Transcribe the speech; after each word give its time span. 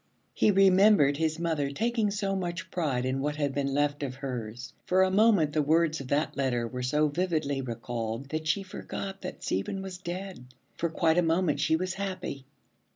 He 0.33 0.49
remembered 0.49 1.17
his 1.17 1.37
mother 1.37 1.69
taking 1.69 2.09
so 2.09 2.35
much 2.35 2.71
pride 2.71 3.05
in 3.05 3.19
what 3.21 3.35
had 3.35 3.53
been 3.53 3.71
left 3.71 4.01
of 4.01 4.15
hers. 4.15 4.73
For 4.87 5.03
a 5.03 5.11
moment 5.11 5.53
the 5.53 5.61
words 5.61 6.01
of 6.01 6.07
that 6.07 6.35
letter 6.35 6.67
were 6.67 6.81
so 6.81 7.07
vividly 7.07 7.61
recalled 7.61 8.29
that 8.29 8.47
she 8.47 8.63
forgot 8.63 9.21
that 9.21 9.43
Stephen 9.43 9.83
was 9.83 9.99
dead. 9.99 10.43
For 10.75 10.89
quite 10.89 11.19
a 11.19 11.21
moment 11.21 11.59
she 11.59 11.75
was 11.75 11.93
happy. 11.93 12.47